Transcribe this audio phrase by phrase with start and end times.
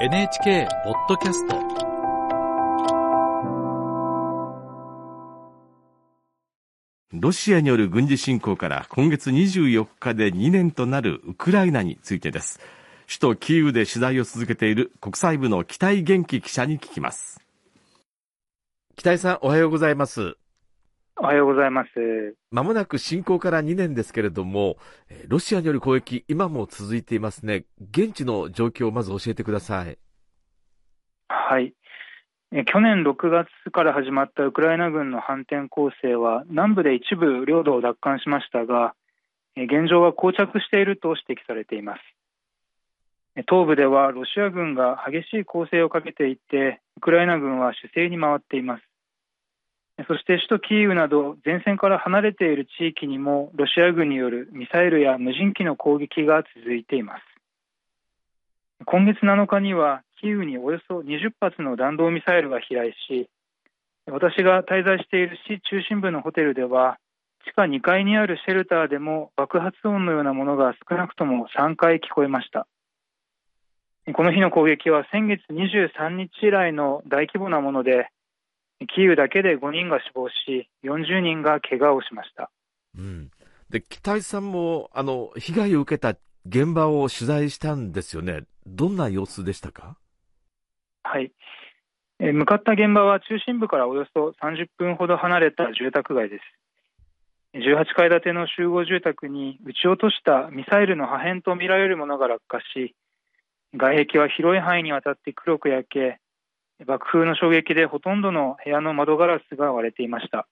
[0.00, 1.56] NHK ポッドキャスト。
[7.12, 12.60] ロシアによる軍事侵攻から今月24日で2年となるウクライナについてです。
[13.08, 17.40] 首都キーウで取材を続けている国際部の北井元気記者に聞きます。
[18.94, 20.36] 北井さんおはようございます
[21.20, 22.36] おはようございます。
[22.52, 24.76] まもなく侵攻から2年ですけれども、
[25.26, 27.64] ロシアによる攻撃、今も続いていますね。
[27.90, 29.98] 現地の状況をまず教えてください。
[31.28, 31.74] はい。
[32.66, 38.94] 去年6月から始まったウクライナ軍の反転攻勢は、南部で一部領土を奪還しましたが、
[39.56, 42.00] 現状は膠着していると指摘されています。
[43.48, 48.82] 東部ではロシア軍が激しい攻勢をかけていて、ウクライナ軍は守勢に回っています。
[50.06, 57.22] そして首都キーウなど前線から離れている地域にもロシア軍によるミサイルや無人機の攻撃が続いています。
[58.86, 63.28] 今月7日にはキーウにおよそ20発の弾道ミサイルが飛来し
[64.06, 66.98] 私が滞在している市中心部のホテルでは
[67.44, 72.66] 地下2階にあるシェルターでも爆発音のようなものが少なくとも3回聞こえました。
[74.14, 78.10] この日の攻撃は先月23日以来の大規模なもので
[78.86, 82.50] キーウだけで5人が死亡し、40人が怪我をしました。
[82.96, 83.30] うん、
[83.70, 89.96] で北井さんもあの被害を受けた現場を取材したんですよね、どんな様子でしたか？
[91.02, 91.32] はい、
[92.20, 96.42] え向かった現場は中心部からおよそ30分ほど離れた住宅街です。
[97.54, 102.94] 18階建ての集合住宅に撃ち落としたミサイルの破片とみられるものが落下し、
[103.74, 106.20] 外壁は広い範囲にわたって黒く焼け、
[106.86, 110.46] 爆風の衝撃でほとんどの部屋の窓ガラスが割れていました。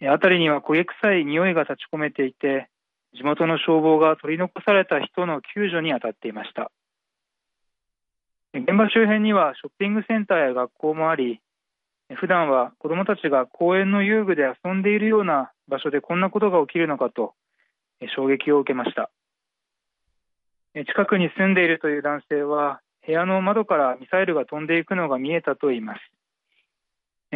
[0.00, 2.68] 辺りには焦げ臭い匂いが立ち込めていて、
[3.14, 6.70] 地元の消防が取り残された人の救助に当たっていました。
[8.54, 11.40] 現場周辺にはショッピングセンターや学校もあり、
[12.14, 17.34] 普段は子どもたちが公園の遊具で遊んでいるような場所でこんなことが起きるのかと
[18.14, 19.10] 衝撃を受けました。
[20.74, 26.00] 近くに住んでいるという男性は部屋の窓からミサイルが飛んでいくのが見えたと言います。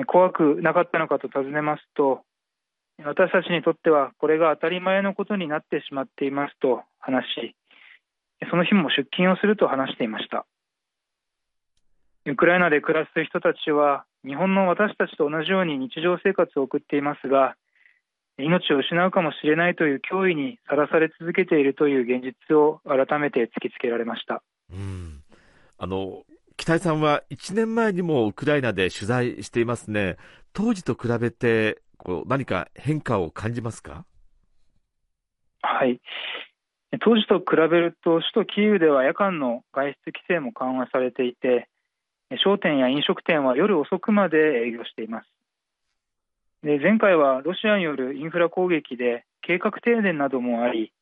[0.07, 2.21] 怖くなかったのかと尋ねますと、
[3.03, 7.57] 私たちにとってはこれが当たり前のことになってしまっていますと話し、
[8.51, 10.45] その日も出勤をすると話していました。
[12.27, 17.57] ウクライナで暮らす人たちは、日本の私たちと同じように日常生活を送っていますが、
[18.37, 24.43] 命を失うかもしれないという脅威にさらされ続けているという現実を改めて突きつけられました。
[24.71, 25.22] うん
[25.83, 26.23] あの、
[26.57, 30.17] 北井さんは1年前にもウクライナで取材していますね。
[30.53, 34.05] 当時と比べて、こう何か変化を感じますか？
[35.61, 36.01] はい。
[37.01, 41.69] 当時と比べると、首都キーウでは夜間の外出規制も緩和されていて、
[42.45, 45.29] 商店や飲食店は夜遅くまで営業しています。
[46.63, 50.93] で前回はロシアによるインフラ攻撃で計画停電などもあり、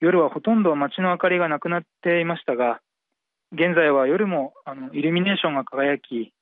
[0.00, 2.80] 夜はほとんど街の明かりがなくなっていましたが、
[3.52, 6.32] 現在は夜もあのイルミネーションが輝き、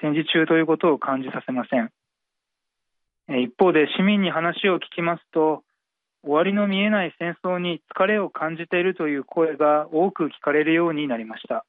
[0.00, 1.90] 戦時中ということを感じさせません。
[3.42, 5.64] 一方で市民に話を聞きますと、
[6.22, 11.66] 終わりの見えない戦争に疲れを感じているという声が多く聞かれるようになりました。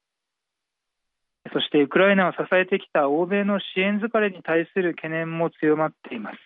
[1.52, 6.38] そしてウクライナを支えてきた欧米の支援疲れに対する懸念も強まっています。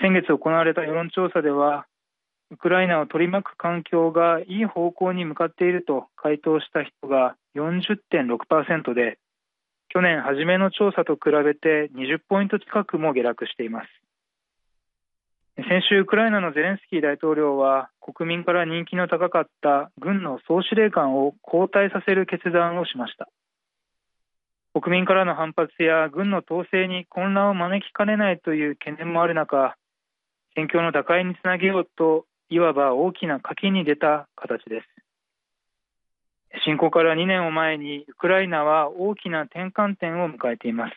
[0.00, 1.86] 先月行われた世論調査では、
[2.52, 9.18] ウクライナを取り巻く環境がいい方向に向かっていると回答した人が40.6%で
[9.88, 13.88] 去年初めの調査と比べて20ポイント近くも下落しています。
[15.56, 23.28] 先週ウクライナのゼレンスキー大統領は国民から人気の高かった軍の総司令官を交代させる決断をしました。
[24.78, 29.74] 国民からの反発や軍の統制に混乱を招きかねないという懸念もある中
[30.54, 34.88] 戦況の打開につなげようといわば大きな賭けに出た形です。
[36.66, 40.94] 侵攻から2年を前にウクライナは大きな転換点を迎えています。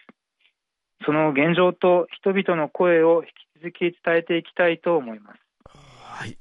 [1.06, 5.40] その現状と人々の声を引き続き伝えていきたいと思います。
[5.64, 6.38] はい。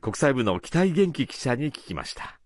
[0.00, 2.40] 国際部の北井元気記者に聞きました。